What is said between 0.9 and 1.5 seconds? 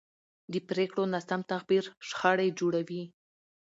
ناسم